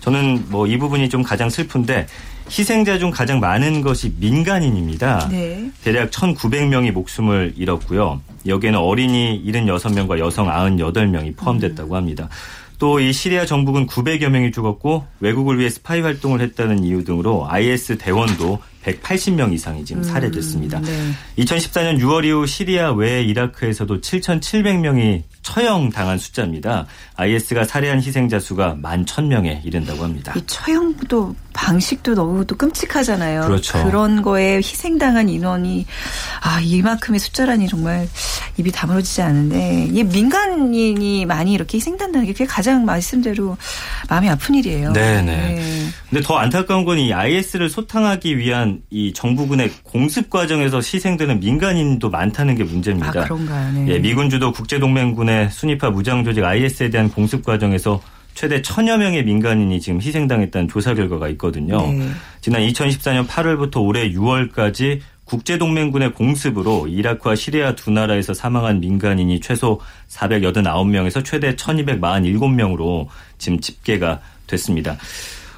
[0.00, 2.06] 저는 뭐 이 부분이 좀 가장 슬픈데
[2.50, 5.28] 희생자 중 가장 많은 것이 민간인입니다.
[5.30, 5.70] 네.
[5.84, 8.20] 대략 1,900명이 목숨을 잃었고요.
[8.46, 12.28] 여기에는 어린이 76명과 여성 98명이 포함됐다고 합니다.
[12.78, 17.98] 또 이 시리아 정부군 900여 명이 죽었고 외국을 위해 스파이 활동을 했다는 이유 등으로 IS
[17.98, 20.80] 대원도 180명 이상이 지금 살해됐습니다.
[20.80, 21.10] 네.
[21.38, 26.86] 2014년 6월 이후 시리아 외 이라크에서도 7,700명이 처형당한 숫자입니다.
[27.16, 30.34] IS가 살해한 희생자 수가 11,000명에 이른다고 합니다.
[30.36, 33.40] 이 처형도 방식도 너무 또 끔찍하잖아요.
[33.40, 33.90] 그렇죠.
[33.90, 35.86] 런 거에 희생당한 인원이
[36.42, 38.06] 아 이만큼의 숫자라니 정말
[38.58, 43.56] 입이 다물어지지 않은데 이 민간인이 많이 이렇게 희생된다는 게 그게 가장 말씀대로
[44.08, 44.92] 마음이 아픈 일이에요.
[44.92, 45.88] 네네.
[46.10, 52.56] 근데 더 안타까운 건 이 IS를 소탕하기 위한 이 정부군의 공습 과정에서 희생되는 민간인도 많다는
[52.56, 53.08] 게 문제입니다.
[53.20, 53.72] 아 그런가요?
[53.72, 53.86] 네.
[53.94, 58.00] 예, 미군 주도 국제동맹군의 순위파 무장 조직 IS에 대한 공습 과정에서
[58.34, 61.76] 최대 천여 명의 민간인이 지금 희생당했다는 조사 결과가 있거든요.
[61.92, 62.08] 네.
[62.40, 71.24] 지난 2014년 8월부터 올해 6월까지 국제동맹군의 공습으로 이라크와 시리아 두 나라에서 사망한 민간인이 최소 489명에서
[71.24, 74.96] 최대 1247명으로 지금 집계가 됐습니다.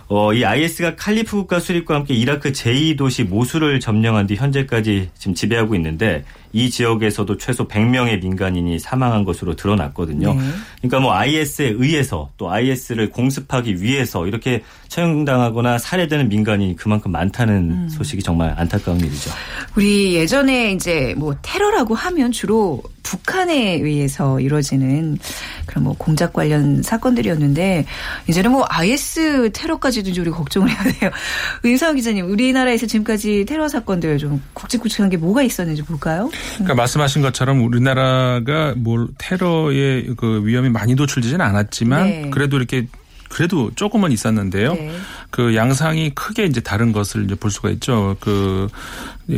[0.09, 5.77] 어, 이 IS가 칼리프 국가 수립과 함께 이라크 제2도시 모술을 점령한 뒤 현재까지 지금 지배하고
[5.77, 10.35] 있는데 이 지역에서도 최소 100명의 민간인이 사망한 것으로 드러났거든요.
[10.35, 10.41] 네.
[10.79, 18.23] 그러니까 뭐 IS에 의해서 또 IS를 공습하기 위해서 이렇게 처형당하거나 살해되는 민간인이 그만큼 많다는 소식이
[18.23, 19.31] 정말 안타까운 일이죠.
[19.77, 25.19] 우리 예전에 이제 뭐 테러라고 하면 주로 북한에 의해서 이루어지는
[25.67, 27.87] 그런 뭐 공작 관련 사건들이었는데
[28.29, 31.11] 이제는 뭐 IS 테러까지도 이제 우리 걱정을 해야 돼요.
[31.65, 36.31] 윤상호 기자님, 우리나라에서 지금까지 테러 사건들 좀 굵직굵직한 게 뭐가 있었는지 볼까요?
[36.55, 42.31] 그러니까 말씀하신 것처럼 우리나라가 뭘 테러의 그 위험이 많이 노출되지는 않았지만 네.
[42.31, 42.87] 그래도 이렇게
[43.31, 44.74] 그래도 조금은 있었는데요.
[44.74, 44.92] 네.
[45.31, 48.16] 그 양상이 크게 이제 다른 것을 이제 볼 수가 있죠.
[48.20, 48.68] 그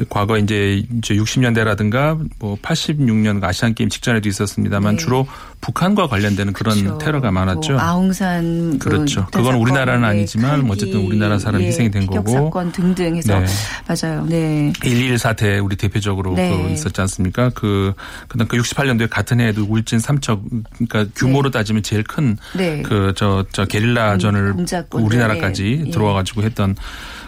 [0.08, 5.02] 과거 이제 이제 60년대라든가 뭐 86년 아시안 게임 직전에도 있었습니다만 네.
[5.02, 5.26] 주로
[5.60, 6.98] 북한과 관련되는 그런 그렇죠.
[6.98, 7.72] 테러가 많았죠.
[7.72, 9.22] 뭐 아웅산 그 그렇죠.
[9.22, 12.30] 폭탄 그건 우리나라는 네, 아니지만 어쨌든 우리나라 사람 이 예, 희생이 된 거고.
[12.30, 13.46] 사건 등등 해서 네.
[13.86, 14.26] 맞아요.
[14.26, 14.72] 네.
[14.80, 16.50] 1.1 사태 우리 대표적으로 네.
[16.50, 17.50] 그 있었지 않습니까?
[17.54, 17.92] 그
[18.28, 20.42] 그다음 그 68년도에 같은 해에도 울진 삼척
[20.74, 22.82] 그러니까 규모로 따지면 제일 큰 네.
[22.82, 25.02] 그저저 게릴라전을 공작권.
[25.02, 25.90] 우리나라까지 네.
[25.90, 26.74] 들어와 가지고 했던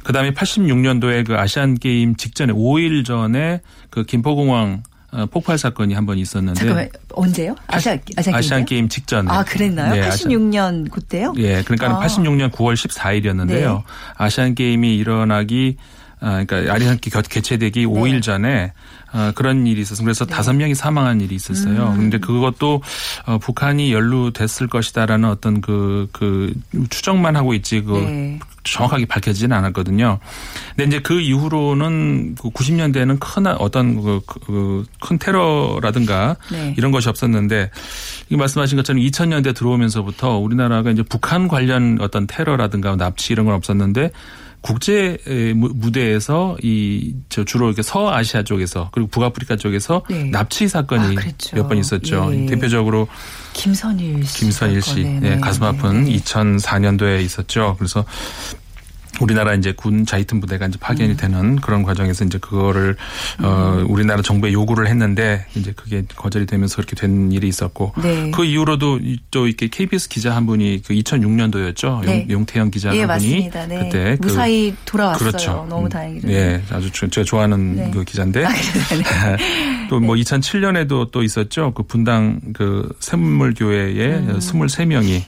[0.04, 6.18] 그다음에 86년도에 그 아시안 게임 직전에 5일 전에 그 김포공항 어, 폭발 사건이 한 번
[6.18, 7.54] 있었는데 잠깐만 언제요?
[7.68, 8.64] 아시아 아시안, 아시안?
[8.64, 9.94] 게임 직전에 아 그랬나요?
[9.94, 11.32] 네, 아시안- 86년 그때요?
[11.36, 12.00] 예, 그러니까 아.
[12.04, 13.76] 86년 9월 14일이었는데요.
[13.76, 13.82] 네.
[14.16, 15.84] 아시안 게임이 일어나기 아,
[16.24, 18.72] 그러니까 아시안 게임 개최되기 5일 전에
[19.14, 20.04] 어, 그런 일이 있었어요.
[20.04, 20.34] 그래서 네.
[20.34, 21.90] 다섯 명이 사망한 일이 있었어요.
[21.90, 21.96] 음.
[21.96, 22.82] 그런데 그것도
[23.26, 26.52] 어, 북한이 연루됐을 것이다라는 어떤 그, 그
[26.90, 28.40] 추정만 하고 있지 그 네.
[28.64, 30.18] 정확하게 밝혀지지는 않았거든요.
[30.70, 36.74] 근데 이제 그 이후로는 그 90년대에는 큰 어떤 그, 그, 큰 테러라든가 네.
[36.76, 37.70] 이런 것이 없었는데
[38.30, 44.10] 이 말씀하신 것처럼 2000년대 들어오면서부터 우리나라가 이제 북한 관련 어떤 테러라든가 납치 이런 건 없었는데
[44.66, 45.18] 국제
[45.54, 50.24] 무- 무대에서 이 저 주로 이렇게 서아시아 쪽에서 그리고 북아프리카 쪽에서 네.
[50.24, 51.56] 납치 사건이 아, 그랬죠.
[51.56, 52.30] 몇번 있었죠.
[52.32, 52.46] 예.
[52.46, 53.06] 대표적으로
[53.52, 54.40] 김선일 씨.
[54.40, 55.40] 김선일 씨, 네네.
[55.40, 56.16] 가슴 아픈 네네.
[56.18, 57.74] 2004년도에 있었죠.
[57.78, 58.04] 그래서
[59.20, 61.16] 우리나라 이제 군 자위튼 부대가 이제 파견이 음.
[61.16, 62.96] 되는 그런 과정에서 이제 그거를
[63.42, 68.30] 어 우리나라 정부에 요구를 했는데 이제 그게 거절이 되면서 그렇게 된 일이 있었고 네.
[68.32, 72.04] 그 이후로도 이- 또 이렇게 KBS 기자 한 분이 그 2006년도였죠.
[72.04, 72.26] 네.
[72.30, 73.66] 용, 태영 기자 예, 한 분이 맞습니다.
[73.66, 73.78] 네.
[73.78, 75.28] 그때 그 무사히 돌아왔어요.
[75.30, 75.66] 그렇죠.
[75.68, 76.28] 너무 음, 다행이죠.
[76.30, 77.90] 예, 아주 저- 제가 좋아하는 네.
[77.92, 79.02] 그 기자인데 아, 그래요?
[79.38, 79.88] 네.
[79.88, 81.72] 또뭐 2007년에도 또 있었죠.
[81.74, 85.24] 그 분당 그 샘물교회에 23명이 어,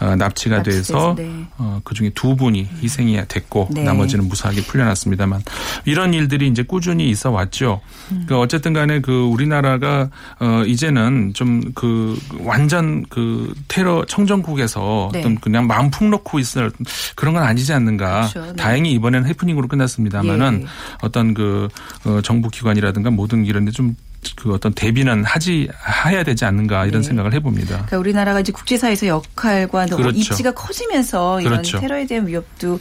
[0.00, 0.58] 납치가 음.
[0.58, 1.46] 납치돼서, 돼서 네.
[1.58, 3.82] 어, 그 중에 두 분이 희생이 됐고 네.
[3.84, 5.42] 나머지는 무사하게 풀려났습니다만
[5.84, 7.80] 이런 일들이 이제 꾸준히 있어 왔죠.
[8.12, 8.24] 음.
[8.28, 10.10] 그 어쨌든 간에 그 우리나라가
[10.40, 15.20] 어, 이제는 좀 그 완전 그 테러 청정국에서 네.
[15.20, 16.70] 어떤 그냥 마음 푹 놓고 있을
[17.16, 18.28] 그런 건 아니지 않는가.
[18.32, 18.52] 그렇죠.
[18.52, 18.56] 네.
[18.56, 20.66] 다행히 이번에는 해프닝으로 끝났습니다만은 예.
[21.02, 21.68] 어떤 그
[22.04, 23.96] 어, 정부 기관이라든가 모든 이런 데좀
[24.36, 25.68] 그 어떤 대비는 하지
[26.06, 27.08] 해야 되지 않는가 이런 네.
[27.08, 27.68] 생각을 해봅니다.
[27.68, 30.18] 그러니까 우리나라가 이제 국제사회에서 역할과 너무 그렇죠.
[30.18, 31.80] 입지가 커지면서 이런 그렇죠.
[31.80, 32.78] 테러에 대한 위협도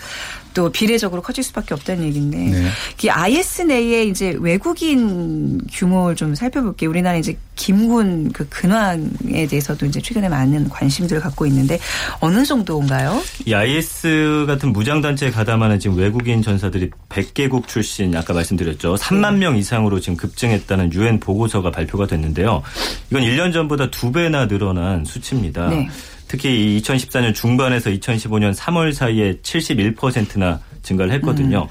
[0.53, 2.67] 또 비례적으로 커질 수밖에 없다는 얘기인데 네.
[3.03, 6.89] 이 IS 내에 이제 외국인 규모를 좀 살펴볼게요.
[6.89, 11.79] 우리나라 이제 김군 그 근황에 대해서도 이제 최근에 많은 관심들을 갖고 있는데
[12.19, 13.21] 어느 정도인가요?
[13.45, 18.95] 이 IS 같은 무장 단체에 가담하는 지금 외국인 전사들이 100개국 출신 아까 말씀드렸죠.
[18.95, 22.63] 3만 명 이상으로 지금 급증했다는 유엔 보고서가 발표가 됐는데요.
[23.11, 25.69] 이건 1년 전보다 두 배나 늘어난 수치입니다.
[25.69, 25.87] 네.
[26.29, 31.67] 특히 이 2014년 중반에서 2015년 3월 사이에 71%나 증가를 했거든요.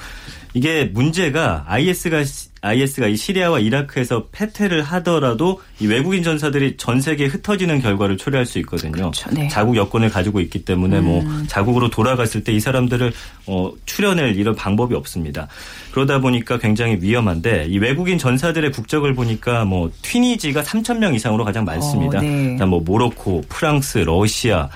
[0.52, 2.24] 이게 문제가 IS가
[2.60, 8.58] IS가 이 시리아와 이라크에서 패퇴를 하더라도 이 외국인 전사들이 전 세계에 흩어지는 결과를 초래할 수
[8.58, 8.92] 있거든요.
[8.92, 9.30] 그렇죠.
[9.30, 9.46] 네.
[9.48, 11.46] 자국 여권을 가지고 있기 때문에 뭐 음.
[11.48, 13.12] 자국으로 돌아갔을 때 이 사람들을
[13.46, 15.46] 어, 출연할 이런 방법이 없습니다.
[15.92, 21.64] 그러다 보니까 굉장히 위험한데 이 외국인 전사들의 국적을 보니까 뭐 튀니지가 3천 명 이상으로 가장
[21.64, 22.18] 많습니다.
[22.18, 22.52] 어, 네.
[22.52, 24.68] 그다음 뭐 모로코, 프랑스, 러시아 어,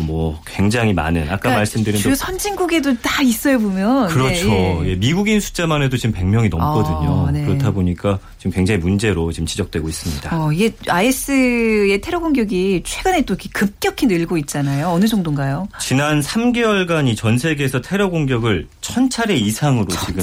[0.00, 4.08] 뭐 굉장히 많은 아까 그러니까 말씀드린 주요 선진국에도 다 있어요 보면.
[4.08, 4.48] 그렇죠.
[4.48, 4.90] 네, 예.
[4.90, 7.26] 예, 미국인 숫자만 해도 지금 100명이 넘거든요.
[7.26, 7.44] 아, 네.
[7.44, 10.36] 그렇다 보니까 지금 굉장히 문제로 지금 지적되고 있습니다.
[10.36, 14.88] 어, 이게 IS의 테러 공격이 최근에 또 급격히 늘고 있잖아요.
[14.88, 15.68] 어느 정도인가요?
[15.80, 20.22] 지난 3개월간 이 전 세계에서 테러 공격을 1000차례 이상으로 지금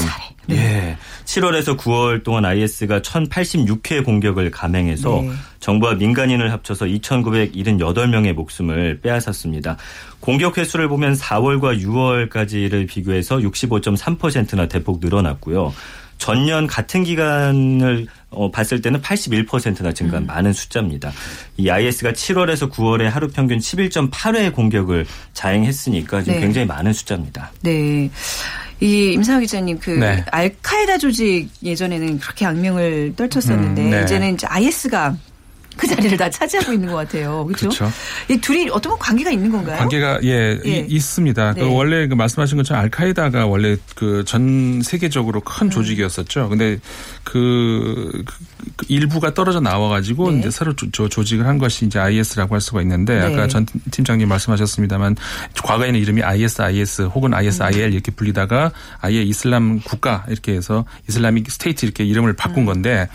[0.55, 0.57] 네.
[0.57, 0.97] 예.
[1.25, 5.31] 7월에서 9월 동안 IS가 1086회 공격을 감행해서 네.
[5.59, 9.77] 정부와 민간인을 합쳐서 2978명의 목숨을 빼앗았습니다.
[10.19, 15.73] 공격 횟수를 보면 4월과 6월까지를 비교해서 65.3%나 대폭 늘어났고요.
[16.21, 21.11] 전년 같은 기간을 어, 봤을 때는 81%나 증가한 많은 숫자입니다.
[21.57, 26.41] 이 IS가 7월에서 9월에 하루 평균 11.8회 공격을 자행했으니까 지금 네.
[26.41, 27.51] 굉장히 많은 숫자입니다.
[27.63, 28.07] 네.
[28.81, 30.25] 이 임상호 기자님 그 네.
[30.31, 34.03] 알카에다 조직 예전에는 그렇게 악명을 떨쳤었는데 음, 네.
[34.03, 35.15] 이제는 이제 IS가
[35.77, 37.45] 그 자리를 다 차지하고 있는 것 같아요.
[37.47, 37.69] 그렇죠?
[37.69, 37.91] 그렇죠.
[38.29, 39.77] 이 둘이 어떤 건 관계가 있는 건가요?
[39.77, 40.71] 관계가 예, 예.
[40.79, 41.53] 이- 있습니다.
[41.53, 41.61] 네.
[41.61, 45.69] 그 원래 그 말씀하신 것처럼 알카에다가 원래 그 전 세계적으로 큰 음.
[45.71, 46.49] 조직이었었죠.
[46.49, 46.77] 근데
[47.23, 48.35] 그, 그-
[48.77, 50.39] 그 일부가 떨어져 나와 가지고 네.
[50.39, 53.25] 이제 새로 조, 조- 조직을 한 것이 이제 IS라고 할 수가 있는데 네.
[53.33, 55.15] 아까 전 팀장님 말씀하셨습니다만
[55.63, 62.03] 과거에는 이름이 ISIS 혹은 ISIL 이렇게 불리다가 아예 이슬람 국가 이렇게 해서 Islamic State 이렇게
[62.03, 62.65] 이름을 바꾼 음.
[62.65, 63.07] 건데.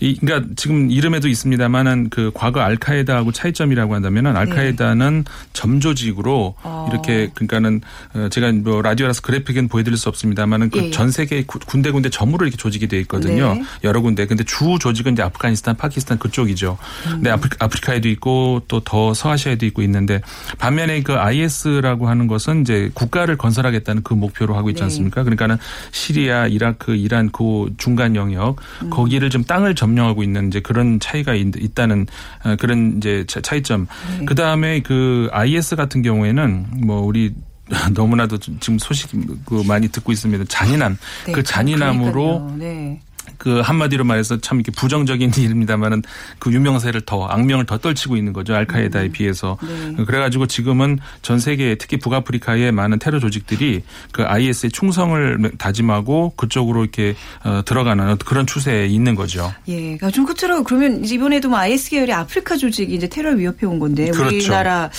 [0.00, 6.88] 이, 그러니까 지금 이름에도 있습니다만은 그 과거 알카에다하고 차이점이라고 한다면은 알카에다는 점조직으로 어.
[6.90, 7.80] 이렇게 그러니까는
[8.14, 10.90] 어, 제가 뭐 라디오라서 그래픽은 보여드릴 수 없습니다만은 예, 그 예.
[10.90, 13.54] 전 세계 구- 군데 군데 점으로 이렇게 조직이 돼 있거든요.
[13.54, 13.62] 네.
[13.84, 14.26] 여러 군데.
[14.26, 16.78] 근데 주 조직은 이제 아프가니스탄, 파키스탄 그쪽이죠.
[17.06, 17.10] 음.
[17.12, 20.20] 근데 아프리, 아프리 카에도 있고 또 더 서아시아에도 있고 있는데
[20.58, 24.84] 반면에 그 IS라고 하는 것은 이제 국가를 건설하겠다는 그 목표로 하고 있지 네.
[24.84, 25.22] 않습니까?
[25.22, 25.56] 그러니까는
[25.90, 28.90] 시리아, 이라크, 이란 그 중간 영역 음.
[28.90, 32.06] 거기를 좀 땅을 점 령하고 있는 이제 그런 차이가 있, 있다는
[32.44, 33.86] 어, 그런 이제 차- 차이점.
[34.18, 34.24] 네.
[34.24, 37.32] 그 다음에 그 IS 같은 경우에는 뭐 우리
[37.94, 39.10] 너무나도 지금 소식
[39.46, 40.44] 그 많이 듣고 있습니다.
[40.48, 40.98] 잔인함.
[41.26, 42.54] 네, 그 잔인함으로.
[42.58, 43.00] 네.
[43.38, 46.02] 그 한마디로 말해서 참 이렇게 부정적인 일입니다만은
[46.38, 50.04] 그 유명세를 더 악명을 더 떨치고 있는 거죠 알카에다에 비해서 네.
[50.04, 53.82] 그래가지고 지금은 전 세계 특히 북아프리카의 많은 테러 조직들이
[54.12, 59.52] 그 IS의 충성을 다짐하고 그쪽으로 이렇게 어, 들어가는 그런 추세에 있는 거죠.
[59.68, 63.78] 예, 그러니까 좀 끝으로 그러면 이번에도 뭐 IS 계열의 아프리카 조직이 이제 테러를 위협해 온
[63.78, 64.36] 건데 그렇죠.
[64.36, 64.90] 우리나라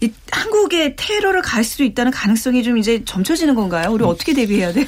[0.00, 3.90] 이 한국에 테러를 갈 수도 있다는 가능성이 좀 이제 점쳐지는 건가요?
[3.90, 4.86] 우리 어떻게 대비해야 돼요?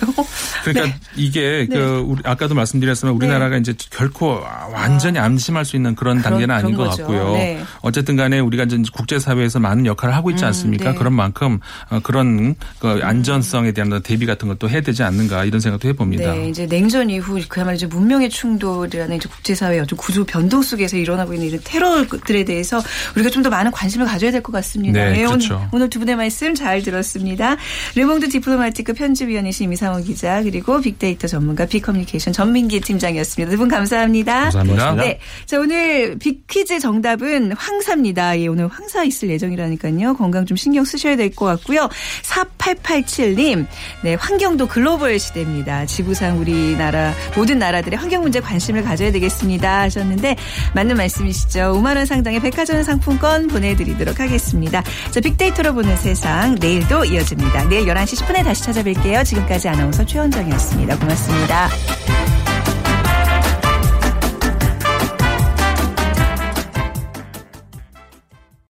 [0.64, 0.96] 그러니까 네.
[1.16, 1.76] 이게 네.
[1.76, 4.40] 그 우리 아까도 말씀 드렸지만 우리나라가 이제 결코
[4.73, 7.03] 완전히 암심할 수 있는 그런 그런- 단계는 아닌 그런 것 거죠.
[7.07, 7.33] 같고요.
[7.35, 7.61] 네.
[7.83, 10.93] 어쨌든 간에 우리가 이제 국제 사회에서 많은 역할을 하고 있지 음, 않습니까?
[10.93, 10.99] 네.
[10.99, 15.88] 그런 만큼 어, 그런 그 안전성에 대한 대비 같은 것도 해야 되지 않는가 이런 생각도
[15.88, 16.33] 해봅니다.
[16.33, 21.35] 네, 이제 냉전 이후 그야말로 이제 문명의 충돌이라는 이제 국제사회의 어떤 구조 변동 속에서 일어나고
[21.35, 22.81] 있는 이런 테러들에 대해서
[23.16, 25.03] 우리가 좀 더 많은 관심을 가져야 될 것 같습니다.
[25.03, 25.55] 네, 예, 그렇죠.
[25.57, 27.57] 오늘, 오늘 두 분의 말씀 잘 들었습니다.
[27.97, 33.50] 르몽드 디플로마티크 편집위원이신 임상훈 기자 그리고 big data 전문가 빅커뮤니케이션 전민기 팀장이었습니다.
[33.50, 34.50] 두 분 감사합니다.
[34.50, 34.94] 감사합니다.
[34.94, 35.18] 네.
[35.44, 38.38] 자, 오늘 빅퀴즈 정답은 황사입니다.
[38.40, 40.14] 예, 오늘 황사 있을 예정이라니까요.
[40.16, 41.88] 건강 좀 신경 쓰셔야 될 것 같고요.
[42.22, 43.66] 4887님,
[44.02, 45.87] 네, 환경도 글로벌 시대입니다.
[45.87, 49.80] 지구상 우리나라, 모든 나라들의 환경 문제 관심을 가져야 되겠습니다.
[49.83, 50.37] 하셨는데,
[50.74, 51.74] 맞는 말씀이시죠.
[51.74, 54.83] 5만 원 상당의 백화점 상품권 보내 드리도록 하겠습니다.
[55.11, 57.68] 자, 빅데이터로 보는 세상, 내일도 이어집니다.
[57.68, 59.24] 내일 11시 10분에 다시 찾아뵐게요.
[59.24, 60.98] 지금까지 아나운서 최원정이었습니다.
[60.98, 61.68] 고맙습니다.